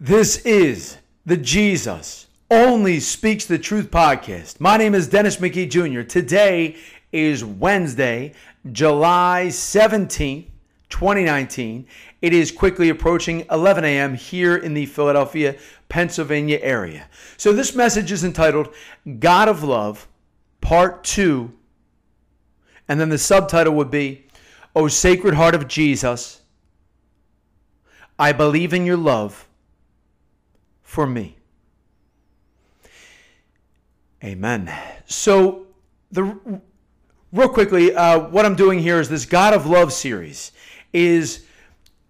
This 0.00 0.38
is 0.38 0.98
the 1.24 1.36
Jesus 1.36 2.26
Only 2.50 2.98
Speaks 2.98 3.46
the 3.46 3.60
Truth 3.60 3.92
podcast. 3.92 4.58
My 4.58 4.76
name 4.76 4.92
is 4.92 5.06
Dennis 5.06 5.36
McKee 5.36 5.70
Jr. 5.70 6.02
Today 6.02 6.74
is 7.12 7.44
Wednesday, 7.44 8.32
July 8.72 9.44
17th, 9.50 10.46
2019. 10.88 11.86
It 12.22 12.32
is 12.32 12.50
quickly 12.50 12.88
approaching 12.88 13.46
11 13.52 13.84
a.m. 13.84 14.14
here 14.14 14.56
in 14.56 14.74
the 14.74 14.86
Philadelphia, 14.86 15.54
Pennsylvania 15.88 16.58
area. 16.60 17.08
So 17.36 17.52
this 17.52 17.76
message 17.76 18.10
is 18.10 18.24
entitled 18.24 18.74
God 19.20 19.48
of 19.48 19.62
Love, 19.62 20.08
Part 20.60 21.04
2. 21.04 21.52
And 22.88 22.98
then 22.98 23.10
the 23.10 23.18
subtitle 23.18 23.74
would 23.74 23.92
be, 23.92 24.26
O 24.74 24.88
Sacred 24.88 25.34
Heart 25.34 25.54
of 25.54 25.68
Jesus, 25.68 26.42
I 28.18 28.32
believe 28.32 28.74
in 28.74 28.84
your 28.84 28.96
love 28.96 29.46
for 30.84 31.06
me. 31.06 31.36
Amen. 34.22 34.72
So, 35.06 35.66
the 36.12 36.38
real 37.32 37.48
quickly, 37.48 37.94
uh, 37.94 38.20
what 38.28 38.46
I'm 38.46 38.54
doing 38.54 38.78
here 38.78 39.00
is 39.00 39.08
this 39.08 39.26
God 39.26 39.52
of 39.52 39.66
Love 39.66 39.92
series. 39.92 40.52
Is 40.92 41.44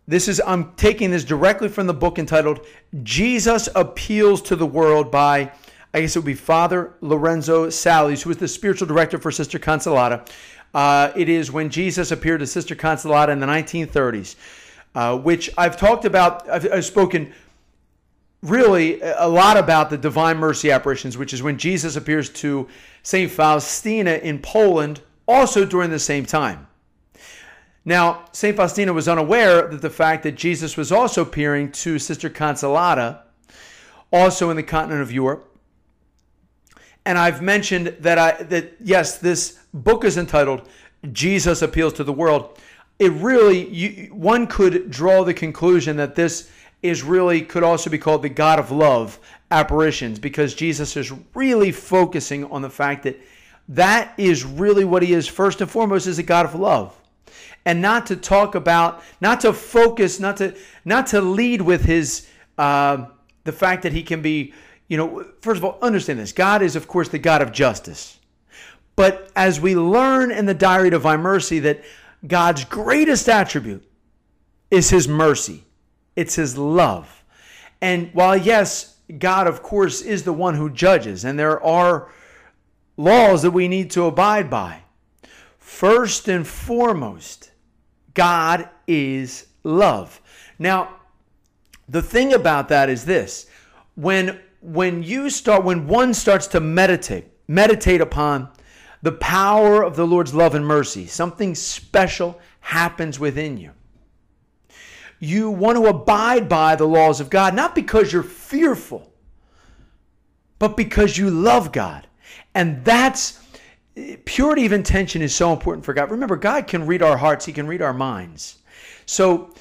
this 0.07 0.29
is 0.29 0.43
I'm 0.47 0.75
taking 0.75 1.11
this 1.11 1.25
directly 1.25 1.69
from 1.69 1.87
the 1.87 1.95
book 1.95 2.19
entitled 2.19 2.67
"Jesus 3.03 3.69
Appeals 3.75 4.43
to 4.43 4.57
the 4.57 4.67
World" 4.67 5.11
by 5.11 5.51
I 5.95 6.03
guess 6.03 6.15
it 6.15 6.19
would 6.19 6.27
be 6.27 6.35
Father 6.35 6.93
Lorenzo 7.01 7.71
Sales, 7.71 8.23
who 8.23 8.29
was 8.29 8.37
the 8.37 8.49
spiritual 8.49 8.87
director 8.87 9.17
for 9.17 9.31
Sister 9.31 9.59
Consolata. 9.59 10.29
Uh, 10.75 11.13
it 11.17 11.29
is 11.29 11.51
when 11.51 11.71
Jesus 11.71 12.11
appeared 12.11 12.41
to 12.41 12.47
Sister 12.47 12.75
Consolata 12.75 13.29
in 13.29 13.39
the 13.39 13.47
1930s, 13.47 14.35
uh, 14.95 15.17
which 15.17 15.51
I've 15.57 15.77
talked 15.77 16.05
about. 16.05 16.49
I've, 16.49 16.71
I've 16.71 16.85
spoken 16.85 17.33
really 18.45 19.01
a 19.01 19.27
lot 19.27 19.57
about 19.57 19.91
the 19.91 19.99
Divine 19.99 20.37
Mercy 20.37 20.71
apparitions, 20.71 21.19
which 21.19 21.33
is 21.33 21.43
when 21.43 21.59
Jesus 21.59 21.97
appears 21.97 22.29
to 22.31 22.69
St. 23.03 23.31
Faustina 23.31 24.15
in 24.15 24.39
Poland, 24.39 25.01
also 25.27 25.65
during 25.65 25.91
the 25.91 25.99
same 25.99 26.27
time. 26.27 26.67
Now, 27.85 28.27
St. 28.33 28.57
Faustina 28.57 28.93
was 28.93 29.09
unaware 29.09 29.69
that 29.69 29.83
the 29.83 29.91
fact 29.91 30.23
that 30.23 30.33
Jesus 30.33 30.77
was 30.77 30.93
also 30.93 31.23
appearing 31.23 31.73
to 31.73 31.99
Sister 31.99 32.31
Consolata, 32.31 33.21
also 34.13 34.51
in 34.51 34.57
the 34.57 34.63
continent 34.63 35.03
of 35.03 35.11
Europe. 35.11 35.51
And 37.05 37.19
I've 37.19 37.43
mentioned 37.43 37.97
that 38.01 38.19
I 38.19 38.43
that 38.45 38.77
yes, 38.81 39.19
this 39.19 39.59
book 39.75 40.05
is 40.05 40.17
entitled 40.17 40.69
Jesus 41.13 41.61
Appeals 41.61 41.93
to 41.95 42.05
the 42.05 42.13
World. 42.13 42.59
It 42.99 43.13
really 43.13 43.69
you, 43.69 44.15
one 44.15 44.47
could 44.47 44.91
draw 44.91 45.25
the 45.25 45.35
conclusion 45.35 45.97
that 45.97 46.15
this 46.15 46.51
is 46.85 47.03
really 47.03 47.41
could 47.41 47.63
also 47.63 47.89
be 47.89 47.97
called 47.97 48.21
the 48.21 48.29
God 48.29 48.59
of 48.59 48.71
love 48.71 49.19
apparitions 49.51 50.19
because 50.19 50.55
Jesus 50.55 50.99
is 50.99 51.11
really 51.35 51.73
focusing 51.73 52.45
on 52.45 52.61
the 52.61 52.69
fact 52.69 53.05
that 53.05 53.19
that 53.71 54.13
is 54.19 54.45
really 54.45 54.85
what 54.85 55.03
he 55.03 55.15
is 55.15 55.27
first 55.27 55.63
and 55.63 55.71
foremost 55.71 56.07
is 56.07 56.19
a 56.19 56.23
God 56.23 56.45
of 56.45 56.55
love. 56.55 56.95
And 57.65 57.81
not 57.81 58.05
to 58.09 58.17
talk 58.17 58.55
about, 58.55 59.03
not 59.23 59.41
to 59.41 59.55
focus, 59.55 60.21
not 60.21 60.37
to 60.37 60.55
not 60.85 61.07
to 61.09 61.23
lead 61.23 61.63
with 61.63 61.87
his 61.87 62.29
uh, 62.59 63.07
the 63.45 63.53
fact 63.53 63.85
that 63.85 63.95
he 63.95 64.03
can 64.03 64.21
be, 64.21 64.53
you 64.87 64.99
know, 64.99 65.25
first 65.41 65.57
of 65.57 65.65
all, 65.65 65.79
understand 65.81 66.19
this. 66.19 66.33
God 66.33 66.61
is, 66.61 66.77
of 66.77 66.87
course, 66.87 67.09
the 67.09 67.19
God 67.19 67.41
of 67.41 67.51
justice. 67.51 68.21
But 68.95 69.33
as 69.35 69.59
we 69.59 69.75
learn 69.75 70.31
in 70.31 70.45
the 70.45 70.53
Diary 70.53 70.89
of 70.89 70.93
Divine 70.93 71.21
Mercy 71.21 71.61
that 71.61 71.83
God's 72.27 72.67
greatest 72.67 73.27
attribute 73.31 73.89
is 74.71 74.91
his 74.91 75.09
mercy 75.09 75.65
it's 76.17 76.35
his 76.35 76.57
love. 76.57 77.25
And 77.81 78.11
while, 78.13 78.37
yes, 78.37 78.99
God, 79.19 79.47
of 79.47 79.63
course, 79.63 80.01
is 80.01 80.23
the 80.23 80.33
one 80.33 80.55
who 80.55 80.71
judges, 80.71 81.25
and 81.25 81.39
there 81.39 81.63
are 81.63 82.11
laws 82.97 83.43
that 83.43 83.51
we 83.51 83.69
need 83.69 83.91
to 83.93 84.05
abide 84.05 84.49
by, 84.49 84.83
first 85.59 86.29
and 86.29 86.47
foremost, 86.47 87.51
God 88.15 88.69
is 88.87 89.47
love. 89.63 90.21
Now, 90.59 90.97
the 91.89 92.03
thing 92.03 92.33
about 92.33 92.69
that 92.69 92.89
is 92.89 93.05
this 93.05 93.47
when 93.95 94.41
when 94.61 95.03
you 95.03 95.29
start 95.29 95.65
when 95.65 95.87
one 95.87 96.15
starts 96.15 96.47
to 96.49 96.61
meditate 96.61 97.27
meditate 97.47 98.01
upon 98.01 98.49
the 99.03 99.13
power 99.13 99.83
of 99.83 99.97
the 99.97 100.07
Lord's 100.07 100.35
love 100.35 100.55
and 100.55 100.67
mercy 100.67 101.07
something 101.07 101.55
special 101.55 102.41
happens 102.61 103.21
within 103.21 103.59
you 103.59 103.71
you 105.25 105.51
want 105.51 105.77
to 105.79 105.87
abide 105.87 106.49
by 106.49 106.77
the 106.77 106.87
laws 106.87 107.21
of 107.21 107.31
God, 107.31 107.55
not 107.55 107.75
because 107.75 108.13
you're 108.13 108.23
fearful, 108.23 109.13
but 110.59 110.77
because 110.77 111.17
you 111.17 111.31
love 111.31 111.73
God. 111.73 112.07
And 112.55 112.85
that's 112.85 113.41
purity 114.25 114.67
of 114.67 114.73
intention 114.73 115.23
is 115.23 115.35
so 115.35 115.53
important 115.53 115.85
for 115.85 115.95
God. 115.95 116.11
Remember, 116.11 116.37
God 116.37 116.67
can 116.67 116.87
read 116.87 117.03
our 117.03 117.17
hearts, 117.17 117.45
He 117.47 117.53
can 117.53 117.67
read 117.67 117.83
our 117.83 117.93
minds. 117.93 118.59
So 119.07 119.55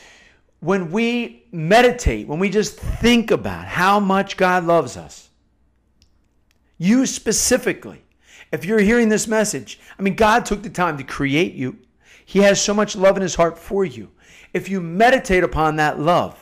when 0.60 0.92
we 0.92 1.46
meditate, 1.52 2.28
when 2.28 2.40
we 2.40 2.50
just 2.50 2.78
think 2.78 3.32
about 3.32 3.66
how 3.66 4.00
much 4.00 4.38
God 4.38 4.66
loves 4.66 4.98
us, 4.98 5.30
you 6.78 7.06
specifically, 7.06 8.04
if 8.52 8.66
you're 8.66 8.80
hearing 8.80 9.10
this 9.10 9.28
message, 9.28 9.80
I 9.98 10.02
mean, 10.02 10.16
God 10.16 10.46
took 10.46 10.64
the 10.64 10.70
time 10.70 10.98
to 10.98 11.04
create 11.04 11.54
you. 11.54 11.78
He 12.26 12.40
has 12.40 12.62
so 12.62 12.74
much 12.74 12.96
love 12.96 13.16
in 13.18 13.22
his 13.22 13.36
heart 13.36 13.58
for 13.58 13.86
you 13.86 14.10
if 14.54 14.70
you 14.70 14.80
meditate 14.80 15.44
upon 15.44 15.78
that 15.78 16.00
love, 16.00 16.40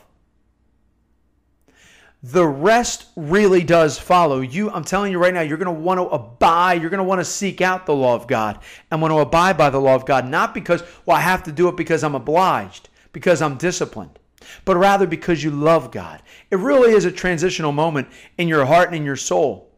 the 2.23 2.45
rest 2.45 3.07
really 3.16 3.63
does 3.63 3.97
follow. 3.97 4.41
You, 4.41 4.69
I'm 4.69 4.83
telling 4.83 5.11
you 5.11 5.17
right 5.17 5.33
now, 5.33 5.41
you're 5.41 5.57
going 5.57 5.75
to 5.75 5.81
want 5.81 5.99
to 5.99 6.07
abide, 6.07 6.81
you're 6.81 6.91
going 6.91 7.00
to 7.00 7.03
want 7.03 7.19
to 7.19 7.25
seek 7.25 7.61
out 7.61 7.85
the 7.85 7.95
law 7.95 8.13
of 8.13 8.27
God 8.27 8.59
and 8.91 9.01
want 9.01 9.11
to 9.11 9.19
abide 9.19 9.57
by 9.57 9.71
the 9.71 9.79
law 9.79 9.95
of 9.95 10.05
God, 10.05 10.27
not 10.27 10.53
because, 10.53 10.83
well, 11.05 11.17
I 11.17 11.21
have 11.21 11.44
to 11.44 11.51
do 11.51 11.67
it 11.67 11.75
because 11.75 12.03
I'm 12.03 12.13
obliged, 12.13 12.89
because 13.11 13.41
I'm 13.41 13.57
disciplined, 13.57 14.19
but 14.66 14.77
rather 14.77 15.07
because 15.07 15.44
you 15.44 15.50
love 15.50 15.89
God. 15.89 16.21
It 16.51 16.57
really 16.57 16.91
is 16.91 17.05
a 17.05 17.11
transitional 17.11 17.71
moment 17.71 18.07
in 18.38 18.47
your 18.47 18.66
heart 18.66 18.89
and 18.89 18.95
in 18.95 19.05
your 19.05 19.16
soul. 19.16 19.71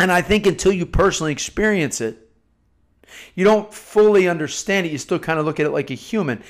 And 0.00 0.10
I 0.10 0.22
think 0.22 0.46
until 0.46 0.72
you 0.72 0.84
personally 0.84 1.32
experience 1.32 2.00
it, 2.00 2.28
you 3.36 3.44
don't 3.44 3.72
fully 3.72 4.28
understand 4.28 4.86
it. 4.86 4.92
You 4.92 4.98
still 4.98 5.20
kind 5.20 5.38
of 5.38 5.46
look 5.46 5.60
at 5.60 5.66
it 5.66 5.70
like 5.70 5.90
a 5.90 5.94
human 5.94 6.42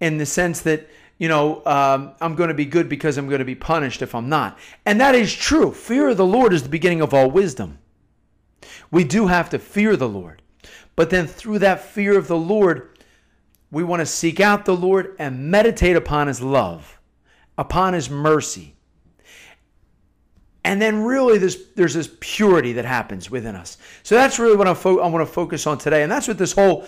in 0.00 0.18
the 0.18 0.26
sense 0.26 0.60
that 0.62 0.88
you 1.18 1.28
know, 1.28 1.64
um, 1.64 2.12
I'm 2.20 2.34
going 2.34 2.48
to 2.48 2.54
be 2.54 2.66
good 2.66 2.88
because 2.88 3.16
I'm 3.16 3.26
going 3.26 3.38
to 3.38 3.44
be 3.44 3.54
punished 3.54 4.02
if 4.02 4.14
I'm 4.14 4.28
not. 4.28 4.58
And 4.84 5.00
that 5.00 5.14
is 5.14 5.34
true. 5.34 5.72
Fear 5.72 6.10
of 6.10 6.16
the 6.18 6.26
Lord 6.26 6.52
is 6.52 6.62
the 6.62 6.68
beginning 6.68 7.00
of 7.00 7.14
all 7.14 7.30
wisdom. 7.30 7.78
We 8.90 9.04
do 9.04 9.26
have 9.26 9.48
to 9.50 9.58
fear 9.58 9.96
the 9.96 10.08
Lord. 10.08 10.42
But 10.94 11.10
then 11.10 11.26
through 11.26 11.60
that 11.60 11.82
fear 11.82 12.18
of 12.18 12.28
the 12.28 12.36
Lord, 12.36 12.98
we 13.70 13.82
want 13.82 14.00
to 14.00 14.06
seek 14.06 14.40
out 14.40 14.64
the 14.64 14.76
Lord 14.76 15.16
and 15.18 15.50
meditate 15.50 15.96
upon 15.96 16.26
His 16.26 16.42
love, 16.42 16.98
upon 17.56 17.94
His 17.94 18.10
mercy. 18.10 18.74
And 20.64 20.82
then 20.82 21.04
really 21.04 21.38
this, 21.38 21.62
there's 21.76 21.94
this 21.94 22.10
purity 22.20 22.72
that 22.74 22.84
happens 22.84 23.30
within 23.30 23.54
us. 23.54 23.78
So 24.02 24.16
that's 24.16 24.38
really 24.38 24.56
what 24.56 24.66
I, 24.66 24.74
fo- 24.74 24.98
I 24.98 25.06
want 25.06 25.26
to 25.26 25.32
focus 25.32 25.66
on 25.66 25.78
today. 25.78 26.02
And 26.02 26.10
that's 26.10 26.26
what 26.28 26.38
this 26.38 26.52
whole 26.52 26.86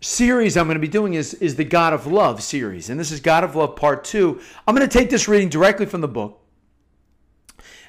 series 0.00 0.56
I'm 0.56 0.66
going 0.66 0.76
to 0.76 0.80
be 0.80 0.88
doing 0.88 1.14
is, 1.14 1.34
is 1.34 1.56
the 1.56 1.64
God 1.64 1.92
of 1.92 2.06
Love 2.06 2.42
series. 2.42 2.90
And 2.90 2.98
this 2.98 3.10
is 3.10 3.20
God 3.20 3.44
of 3.44 3.56
Love 3.56 3.76
Part 3.76 4.04
2. 4.04 4.40
I'm 4.66 4.74
going 4.74 4.88
to 4.88 4.98
take 4.98 5.10
this 5.10 5.28
reading 5.28 5.48
directly 5.48 5.86
from 5.86 6.00
the 6.00 6.08
book. 6.08 6.40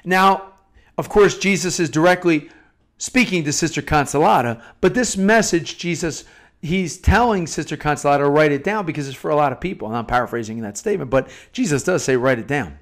Now, 0.04 0.54
of 0.98 1.08
course, 1.08 1.38
Jesus 1.38 1.78
is 1.78 1.88
directly 1.88 2.50
speaking 2.98 3.44
to 3.44 3.52
Sister 3.52 3.80
Consolata, 3.80 4.62
but 4.80 4.92
this 4.94 5.16
message, 5.16 5.78
Jesus, 5.78 6.24
he's 6.60 6.98
telling 6.98 7.46
Sister 7.46 7.76
Consolata 7.76 8.28
write 8.28 8.52
it 8.52 8.64
down 8.64 8.84
because 8.84 9.08
it's 9.08 9.16
for 9.16 9.30
a 9.30 9.36
lot 9.36 9.52
of 9.52 9.60
people. 9.60 9.88
And 9.88 9.96
I'm 9.96 10.06
paraphrasing 10.06 10.60
that 10.62 10.76
statement, 10.76 11.10
but 11.10 11.30
Jesus 11.52 11.82
does 11.82 12.04
say 12.04 12.16
write 12.16 12.38
it 12.38 12.46
down, 12.46 12.78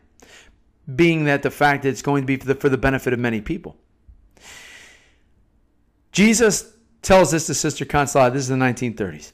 being 0.96 1.24
that 1.24 1.42
the 1.42 1.50
fact 1.50 1.82
that 1.82 1.90
it's 1.90 2.02
going 2.02 2.22
to 2.22 2.26
be 2.26 2.36
for 2.36 2.46
the, 2.46 2.54
for 2.54 2.68
the 2.68 2.78
benefit 2.78 3.12
of 3.12 3.18
many 3.18 3.40
people. 3.40 3.76
Jesus 6.10 6.72
tells 7.02 7.30
this 7.30 7.46
to 7.46 7.54
Sister 7.54 7.84
Consolata. 7.84 8.32
This 8.32 8.42
is 8.42 8.48
the 8.48 8.56
1930s. 8.56 9.32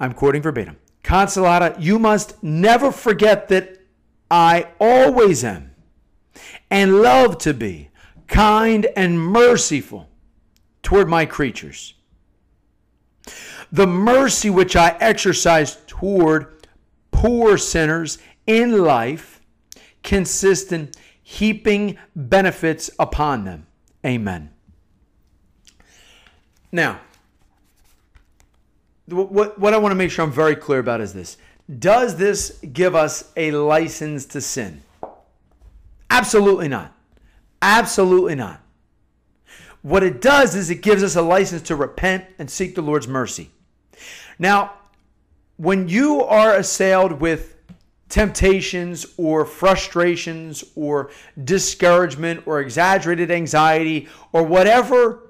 I'm 0.00 0.12
quoting 0.12 0.42
verbatim. 0.42 0.76
Consolata, 1.02 1.76
you 1.80 1.98
must 1.98 2.42
never 2.42 2.90
forget 2.90 3.48
that 3.48 3.78
I 4.30 4.68
always 4.80 5.44
am 5.44 5.70
and 6.70 7.02
love 7.02 7.38
to 7.38 7.54
be 7.54 7.90
kind 8.26 8.86
and 8.96 9.20
merciful 9.20 10.08
toward 10.82 11.08
my 11.08 11.26
creatures. 11.26 11.94
The 13.70 13.86
mercy 13.86 14.50
which 14.50 14.76
I 14.76 14.96
exercise 15.00 15.78
toward 15.86 16.66
poor 17.10 17.58
sinners 17.58 18.18
in 18.46 18.78
life 18.82 19.40
consists 20.02 20.72
in 20.72 20.90
heaping 21.22 21.98
benefits 22.14 22.90
upon 22.98 23.44
them. 23.44 23.66
Amen. 24.04 24.53
Now, 26.74 26.98
what, 29.06 29.60
what 29.60 29.72
I 29.72 29.78
want 29.78 29.92
to 29.92 29.96
make 29.96 30.10
sure 30.10 30.24
I'm 30.24 30.32
very 30.32 30.56
clear 30.56 30.80
about 30.80 31.00
is 31.00 31.14
this 31.14 31.36
Does 31.78 32.16
this 32.16 32.58
give 32.72 32.96
us 32.96 33.30
a 33.36 33.52
license 33.52 34.26
to 34.26 34.40
sin? 34.40 34.82
Absolutely 36.10 36.66
not. 36.66 36.92
Absolutely 37.62 38.34
not. 38.34 38.60
What 39.82 40.02
it 40.02 40.20
does 40.20 40.56
is 40.56 40.68
it 40.68 40.82
gives 40.82 41.04
us 41.04 41.14
a 41.14 41.22
license 41.22 41.62
to 41.68 41.76
repent 41.76 42.24
and 42.40 42.50
seek 42.50 42.74
the 42.74 42.82
Lord's 42.82 43.06
mercy. 43.06 43.52
Now, 44.36 44.72
when 45.56 45.88
you 45.88 46.22
are 46.22 46.56
assailed 46.56 47.20
with 47.20 47.56
temptations 48.08 49.06
or 49.16 49.44
frustrations 49.44 50.64
or 50.74 51.12
discouragement 51.44 52.48
or 52.48 52.60
exaggerated 52.60 53.30
anxiety 53.30 54.08
or 54.32 54.42
whatever 54.42 55.23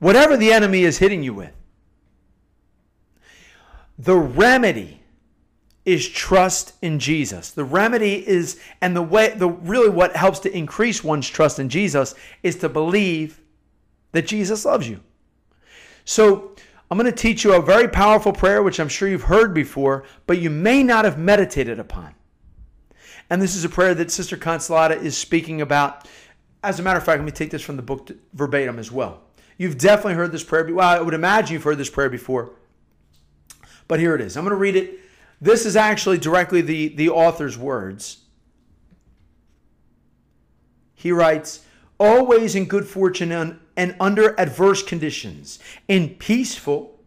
whatever 0.00 0.36
the 0.36 0.52
enemy 0.52 0.82
is 0.82 0.98
hitting 0.98 1.22
you 1.22 1.32
with 1.32 1.52
the 4.00 4.16
remedy 4.16 5.00
is 5.84 6.08
trust 6.08 6.74
in 6.82 6.98
Jesus. 6.98 7.50
The 7.50 7.64
remedy 7.64 8.26
is 8.26 8.60
and 8.80 8.96
the 8.96 9.02
way 9.02 9.34
the 9.34 9.48
really 9.48 9.90
what 9.90 10.16
helps 10.16 10.38
to 10.40 10.56
increase 10.56 11.04
one's 11.04 11.28
trust 11.28 11.58
in 11.58 11.68
Jesus 11.68 12.14
is 12.42 12.56
to 12.56 12.68
believe 12.68 13.40
that 14.12 14.26
Jesus 14.26 14.64
loves 14.64 14.88
you. 14.88 15.00
So 16.04 16.54
I'm 16.90 16.98
going 16.98 17.10
to 17.10 17.16
teach 17.16 17.44
you 17.44 17.54
a 17.54 17.62
very 17.62 17.88
powerful 17.88 18.32
prayer, 18.32 18.62
which 18.62 18.80
I'm 18.80 18.88
sure 18.88 19.08
you've 19.08 19.22
heard 19.22 19.54
before, 19.54 20.04
but 20.26 20.38
you 20.38 20.50
may 20.50 20.82
not 20.82 21.04
have 21.04 21.18
meditated 21.18 21.78
upon. 21.78 22.14
And 23.28 23.40
this 23.40 23.54
is 23.54 23.64
a 23.64 23.68
prayer 23.68 23.94
that 23.94 24.10
Sister 24.10 24.36
Consolata 24.36 25.00
is 25.00 25.16
speaking 25.16 25.60
about. 25.60 26.08
As 26.64 26.80
a 26.80 26.82
matter 26.82 26.98
of 26.98 27.04
fact, 27.04 27.18
let 27.18 27.24
me 27.24 27.30
take 27.30 27.50
this 27.50 27.62
from 27.62 27.76
the 27.76 27.82
book 27.82 28.10
verbatim 28.32 28.78
as 28.78 28.90
well. 28.90 29.22
You've 29.60 29.76
definitely 29.76 30.14
heard 30.14 30.32
this 30.32 30.42
prayer. 30.42 30.66
Well, 30.72 30.88
I 30.88 31.02
would 31.02 31.12
imagine 31.12 31.52
you've 31.52 31.64
heard 31.64 31.76
this 31.76 31.90
prayer 31.90 32.08
before. 32.08 32.52
But 33.88 34.00
here 34.00 34.14
it 34.14 34.22
is. 34.22 34.34
I'm 34.34 34.44
going 34.44 34.52
to 34.52 34.56
read 34.56 34.74
it. 34.74 35.00
This 35.38 35.66
is 35.66 35.76
actually 35.76 36.16
directly 36.16 36.62
the, 36.62 36.88
the 36.88 37.10
author's 37.10 37.58
words. 37.58 38.22
He 40.94 41.12
writes, 41.12 41.66
Always 41.98 42.54
in 42.54 42.64
good 42.64 42.86
fortune 42.86 43.32
and 43.32 43.60
and 43.76 43.96
under 44.00 44.34
adverse 44.40 44.82
conditions, 44.82 45.58
in 45.88 46.14
peaceful 46.14 46.98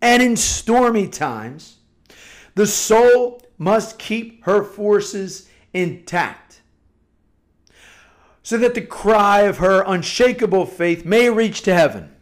and 0.00 0.22
in 0.22 0.34
stormy 0.36 1.08
times, 1.08 1.76
the 2.54 2.66
soul 2.66 3.42
must 3.58 3.98
keep 3.98 4.44
her 4.44 4.64
forces 4.64 5.50
intact 5.74 6.45
so 8.46 8.56
that 8.56 8.74
the 8.74 8.80
cry 8.80 9.40
of 9.40 9.58
her 9.58 9.82
unshakable 9.84 10.64
faith 10.66 11.04
may 11.04 11.28
reach 11.28 11.62
to 11.62 11.74
heaven. 11.74 12.14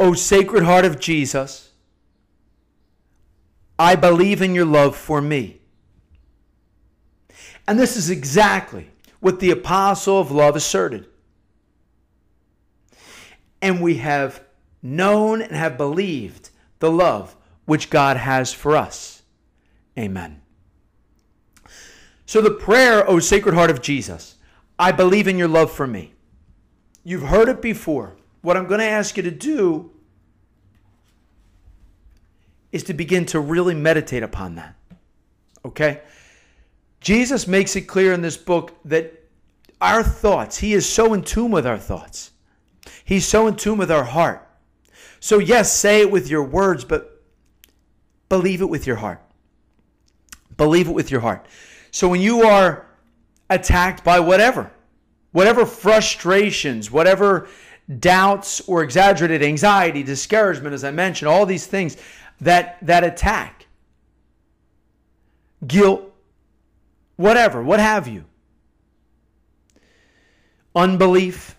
O 0.00 0.12
Sacred 0.12 0.64
Heart 0.64 0.84
of 0.84 0.98
Jesus, 0.98 1.70
I 3.78 3.94
believe 3.94 4.42
in 4.42 4.56
your 4.56 4.64
love 4.64 4.96
for 4.96 5.22
me. 5.22 5.60
And 7.68 7.78
this 7.78 7.96
is 7.96 8.10
exactly 8.10 8.90
what 9.20 9.38
the 9.38 9.52
apostle 9.52 10.18
of 10.18 10.32
love 10.32 10.56
asserted. 10.56 11.06
And 13.62 13.80
we 13.80 13.98
have 13.98 14.42
known 14.82 15.42
and 15.42 15.52
have 15.52 15.76
believed 15.76 16.50
the 16.80 16.90
love 16.90 17.36
which 17.66 17.88
God 17.88 18.16
has 18.16 18.52
for 18.52 18.76
us. 18.76 19.22
Amen. 19.96 20.40
So, 22.30 22.40
the 22.40 22.52
prayer, 22.52 23.04
O 23.10 23.18
Sacred 23.18 23.56
Heart 23.56 23.70
of 23.70 23.82
Jesus, 23.82 24.36
I 24.78 24.92
believe 24.92 25.26
in 25.26 25.36
your 25.36 25.48
love 25.48 25.72
for 25.72 25.84
me. 25.84 26.12
You've 27.02 27.24
heard 27.24 27.48
it 27.48 27.60
before. 27.60 28.14
What 28.40 28.56
I'm 28.56 28.68
going 28.68 28.78
to 28.78 28.86
ask 28.86 29.16
you 29.16 29.24
to 29.24 29.32
do 29.32 29.90
is 32.70 32.84
to 32.84 32.94
begin 32.94 33.26
to 33.26 33.40
really 33.40 33.74
meditate 33.74 34.22
upon 34.22 34.54
that. 34.54 34.76
Okay? 35.64 36.02
Jesus 37.00 37.48
makes 37.48 37.74
it 37.74 37.88
clear 37.88 38.12
in 38.12 38.22
this 38.22 38.36
book 38.36 38.76
that 38.84 39.24
our 39.80 40.04
thoughts, 40.04 40.58
He 40.58 40.72
is 40.72 40.88
so 40.88 41.12
in 41.14 41.24
tune 41.24 41.50
with 41.50 41.66
our 41.66 41.78
thoughts. 41.78 42.30
He's 43.04 43.26
so 43.26 43.48
in 43.48 43.56
tune 43.56 43.76
with 43.76 43.90
our 43.90 44.04
heart. 44.04 44.48
So, 45.18 45.40
yes, 45.40 45.76
say 45.76 46.02
it 46.02 46.12
with 46.12 46.30
your 46.30 46.44
words, 46.44 46.84
but 46.84 47.24
believe 48.28 48.60
it 48.60 48.70
with 48.70 48.86
your 48.86 48.94
heart. 48.94 49.20
Believe 50.56 50.86
it 50.86 50.92
with 50.92 51.10
your 51.10 51.22
heart. 51.22 51.44
So, 51.90 52.08
when 52.08 52.20
you 52.20 52.42
are 52.42 52.86
attacked 53.48 54.04
by 54.04 54.20
whatever, 54.20 54.70
whatever 55.32 55.66
frustrations, 55.66 56.90
whatever 56.90 57.48
doubts 57.98 58.60
or 58.68 58.82
exaggerated 58.82 59.42
anxiety, 59.42 60.02
discouragement, 60.02 60.74
as 60.74 60.84
I 60.84 60.92
mentioned, 60.92 61.28
all 61.28 61.46
these 61.46 61.66
things 61.66 61.96
that, 62.40 62.78
that 62.82 63.04
attack, 63.04 63.66
guilt, 65.66 66.02
whatever, 67.16 67.62
what 67.62 67.80
have 67.80 68.06
you. 68.06 68.24
Unbelief, 70.74 71.56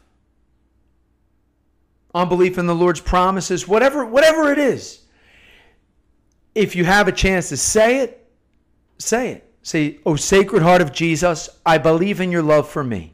unbelief 2.16 2.58
in 2.58 2.66
the 2.66 2.76
Lord's 2.76 3.02
promises, 3.02 3.68
whatever, 3.68 4.06
whatever 4.06 4.52
it 4.52 4.58
is. 4.58 5.02
If 6.56 6.76
you 6.76 6.86
have 6.86 7.08
a 7.08 7.12
chance 7.12 7.50
to 7.50 7.58
say 7.58 8.00
it, 8.00 8.26
say 8.98 9.32
it. 9.32 9.51
Say, 9.64 10.00
Oh, 10.06 10.16
Sacred 10.16 10.64
Heart 10.64 10.82
of 10.82 10.92
Jesus, 10.92 11.50
I 11.66 11.78
believe 11.78 12.20
in 12.20 12.32
your 12.32 12.42
love 12.42 12.70
for 12.70 12.84
me. 12.84 13.14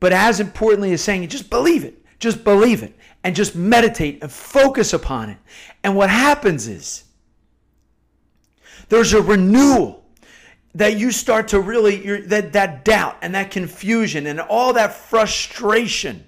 But 0.00 0.12
as 0.12 0.40
importantly 0.40 0.92
as 0.92 1.02
saying 1.02 1.24
it, 1.24 1.30
just 1.30 1.50
believe 1.50 1.84
it. 1.84 2.04
Just 2.18 2.44
believe 2.44 2.82
it. 2.82 2.96
And 3.22 3.34
just 3.34 3.54
meditate 3.54 4.22
and 4.22 4.30
focus 4.30 4.92
upon 4.92 5.30
it. 5.30 5.38
And 5.82 5.96
what 5.96 6.10
happens 6.10 6.68
is 6.68 7.04
there's 8.88 9.12
a 9.12 9.22
renewal 9.22 10.04
that 10.74 10.98
you 10.98 11.10
start 11.10 11.48
to 11.48 11.60
really 11.60 12.20
that 12.22 12.52
that 12.52 12.84
doubt 12.84 13.16
and 13.22 13.34
that 13.34 13.50
confusion 13.50 14.26
and 14.26 14.40
all 14.40 14.72
that 14.72 14.92
frustration 14.92 16.24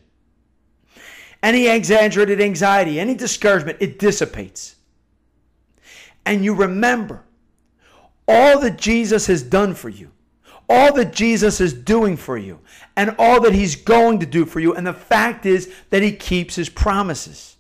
any 1.43 1.67
exaggerated 1.67 2.41
anxiety 2.41 3.01
any 3.01 3.15
discouragement 3.15 3.77
it 3.81 3.99
dissipates 3.99 4.77
and 6.25 6.45
you 6.45 6.55
remember 6.55 7.23
all 8.29 8.61
that 8.61 8.79
Jesus 8.79 9.27
has 9.27 9.43
done 9.43 9.75
for 9.75 9.89
you 9.89 10.11
all 10.69 10.93
that 10.95 11.13
Jesus 11.13 11.61
is 11.61 11.73
doing 11.73 12.17
for 12.17 12.37
you 12.37 12.59
and 12.97 13.15
all 13.21 13.41
that 13.43 13.53
he's 13.53 13.77
going 13.77 14.19
to 14.19 14.27
do 14.27 14.45
for 14.45 14.59
you 14.59 14.75
and 14.75 14.87
the 14.87 14.93
fact 14.93 15.47
is 15.47 15.73
that 15.91 16.03
he 16.03 16.13
keeps 16.13 16.57
his 16.57 16.69
promises 16.69 17.57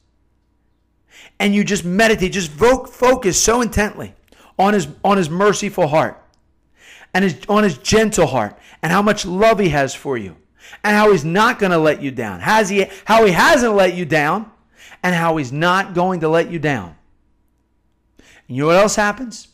and 1.39 1.55
you 1.55 1.63
just 1.63 1.85
meditate 1.85 2.33
just 2.33 2.51
focus 2.51 3.41
so 3.41 3.61
intently 3.61 4.15
on 4.59 4.75
his 4.75 4.89
on 5.05 5.19
his 5.19 5.31
merciful 5.31 5.87
heart 5.87 6.21
and 7.17 7.25
his, 7.25 7.37
on 7.49 7.65
his 7.65 7.79
gentle 7.79 8.27
heart 8.27 8.59
and 8.83 8.93
how 8.93 9.01
much 9.01 9.25
love 9.25 9.59
he 9.59 9.71
has 9.71 9.95
for 9.95 10.19
you 10.19 10.37
and 10.85 10.95
how 10.95 11.11
he's 11.13 11.25
not 11.25 11.59
going 11.59 11.73
to 11.73 11.79
let 11.79 12.03
you 12.03 12.11
down. 12.11 12.41
Has 12.41 12.69
he, 12.69 12.87
how 13.07 13.25
he 13.25 13.33
hasn't 13.33 13.75
let 13.75 13.95
you 13.95 14.05
down 14.05 14.51
and 15.03 15.15
how 15.15 15.39
he's 15.39 15.51
not 15.51 15.95
going 15.95 16.21
to 16.21 16.29
let 16.29 16.51
you 16.51 16.59
down. 16.59 16.95
And 18.19 18.57
you 18.57 18.65
know 18.65 18.67
what 18.69 18.77
else 18.77 18.97
happens? 18.97 19.49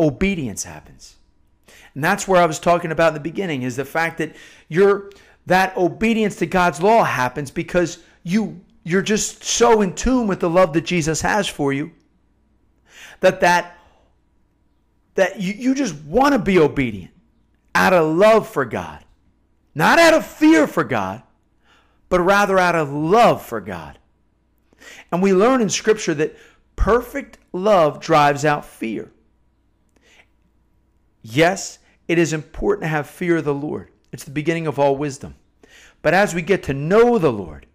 Obedience 0.00 0.64
happens. 0.64 1.16
And 1.94 2.02
that's 2.02 2.26
where 2.26 2.40
I 2.40 2.46
was 2.46 2.58
talking 2.58 2.90
about 2.90 3.08
in 3.08 3.14
the 3.14 3.20
beginning 3.20 3.62
is 3.62 3.76
the 3.76 3.84
fact 3.84 4.18
that 4.18 4.34
you're 4.68 5.10
that 5.46 5.76
obedience 5.76 6.36
to 6.36 6.46
God's 6.46 6.82
law 6.82 7.04
happens 7.04 7.50
because 7.50 7.98
you 8.22 8.60
you're 8.82 9.02
just 9.02 9.44
so 9.44 9.82
in 9.82 9.94
tune 9.94 10.26
with 10.26 10.40
the 10.40 10.50
love 10.50 10.72
that 10.72 10.84
Jesus 10.84 11.20
has 11.20 11.46
for 11.46 11.72
you 11.72 11.92
that 13.20 13.40
that 13.40 13.76
that 15.14 15.40
you, 15.40 15.52
you 15.54 15.74
just 15.74 15.94
want 16.04 16.32
to 16.32 16.38
be 16.38 16.58
obedient 16.58 17.12
out 17.74 17.92
of 17.92 18.16
love 18.16 18.48
for 18.48 18.64
God, 18.64 19.04
not 19.74 19.98
out 19.98 20.14
of 20.14 20.26
fear 20.26 20.66
for 20.66 20.84
God, 20.84 21.22
but 22.08 22.20
rather 22.20 22.58
out 22.58 22.74
of 22.74 22.92
love 22.92 23.44
for 23.44 23.60
God. 23.60 23.98
And 25.12 25.22
we 25.22 25.34
learn 25.34 25.60
in 25.60 25.68
Scripture 25.68 26.14
that 26.14 26.36
perfect 26.76 27.38
love 27.52 28.00
drives 28.00 28.44
out 28.44 28.64
fear. 28.64 29.10
Yes, 31.22 31.78
it 32.08 32.18
is 32.18 32.32
important 32.32 32.84
to 32.84 32.88
have 32.88 33.08
fear 33.08 33.36
of 33.36 33.44
the 33.44 33.54
Lord. 33.54 33.90
It's 34.12 34.24
the 34.24 34.30
beginning 34.30 34.66
of 34.66 34.78
all 34.78 34.96
wisdom. 34.96 35.34
But 36.02 36.14
as 36.14 36.34
we 36.34 36.42
get 36.42 36.62
to 36.64 36.74
know 36.74 37.18
the 37.18 37.32
Lord, 37.32 37.66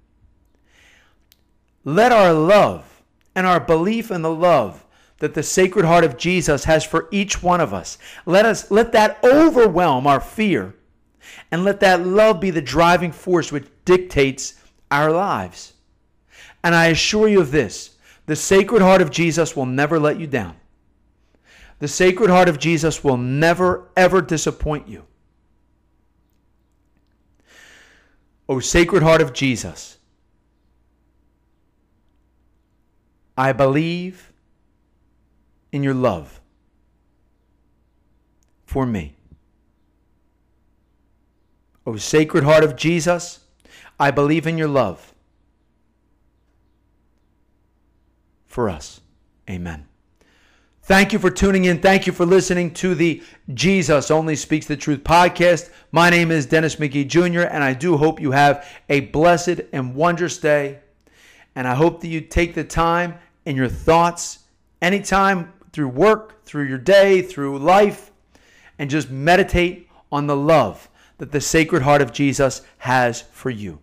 let 1.84 2.12
our 2.12 2.34
love 2.34 3.04
and 3.36 3.46
our 3.46 3.60
belief 3.60 4.10
in 4.10 4.22
the 4.22 4.34
love 4.34 4.86
that 5.20 5.34
the 5.34 5.44
Sacred 5.44 5.86
Heart 5.86 6.04
of 6.04 6.18
Jesus 6.18 6.66
has 6.66 6.84
for 6.84 7.08
each 7.12 7.42
one 7.42 7.62
of 7.62 7.74
us. 7.74 7.98
Let 8.25 8.46
us 8.46 8.70
let 8.72 8.92
that 8.94 9.24
overwhelm 9.24 10.08
our 10.08 10.20
fear 10.20 10.75
and 11.52 11.64
let 11.64 11.80
that 11.80 12.06
love 12.06 12.40
be 12.40 12.50
the 12.50 12.62
driving 12.62 13.12
force 13.12 13.52
which 13.52 13.68
dictates 13.86 14.56
our 14.92 15.12
lives. 15.12 15.74
And 16.64 16.74
I 16.74 16.88
assure 16.88 17.28
you 17.28 17.40
of 17.40 17.52
this, 17.52 17.96
the 18.25 18.36
Sacred 18.36 18.82
Heart 18.82 19.02
of 19.02 19.12
Jesus 19.12 19.56
will 19.56 19.66
never 19.66 20.00
let 20.00 20.20
you 20.20 20.28
down. 20.28 20.56
The 21.79 21.88
Sacred 21.88 22.29
Heart 22.29 22.50
of 22.50 22.58
Jesus 22.58 23.03
will 23.03 23.17
never 23.17 23.89
ever 23.98 24.22
disappoint 24.22 24.88
you. 24.88 25.03
O 28.48 28.60
Sacred 28.60 29.03
Heart 29.03 29.22
of 29.22 29.34
Jesus, 29.34 29.98
I 33.38 33.51
believe 33.51 34.32
in 35.72 35.84
your 35.84 35.94
love 35.94 36.39
for 38.65 38.86
me. 38.86 39.15
O 41.86 41.98
Sacred 41.98 42.44
Heart 42.44 42.63
of 42.63 42.75
Jesus, 42.75 43.39
I 44.00 44.12
believe 44.12 44.48
in 44.48 44.58
your 44.58 44.67
love 44.67 45.13
for 48.46 48.70
us. 48.70 49.01
Amen. 49.50 49.88
Thank 50.86 51.13
you 51.13 51.18
for 51.18 51.32
tuning 51.32 51.65
in. 51.65 51.80
Thank 51.80 52.06
you 52.06 52.13
for 52.13 52.27
listening 52.27 52.72
to 52.75 52.94
the 52.94 53.24
Jesus 53.56 54.12
Only 54.12 54.36
Speaks 54.36 54.68
the 54.68 54.77
Truth 54.77 55.04
podcast. 55.04 55.72
My 55.92 56.12
name 56.12 56.30
is 56.30 56.46
Dennis 56.46 56.75
McGee 56.75 57.08
Jr., 57.08 57.42
and 57.42 57.63
I 57.63 57.74
do 57.74 57.98
hope 57.98 58.22
you 58.22 58.30
have 58.30 58.68
a 58.88 59.00
blessed 59.00 59.62
and 59.74 59.96
wondrous 59.96 60.38
day. 60.38 60.82
And 61.56 61.68
I 61.68 61.74
hope 61.74 62.01
that 62.01 62.10
you 62.10 62.22
take 62.22 62.54
the 62.54 62.63
time 62.63 63.15
in 63.46 63.56
your 63.56 63.68
thoughts 63.68 64.44
anytime 64.80 65.54
through 65.74 65.88
work, 65.88 66.46
through 66.46 66.65
your 66.65 66.77
day, 66.77 67.24
through 67.24 67.58
life, 67.58 68.12
and 68.77 68.88
just 68.88 69.10
meditate 69.10 69.89
on 70.12 70.27
the 70.27 70.38
love 70.38 70.88
that 71.18 71.32
the 71.32 71.42
Sacred 71.42 71.82
Heart 71.82 72.04
of 72.04 72.13
Jesus 72.13 72.62
has 72.77 73.24
for 73.32 73.50
you. 73.50 73.80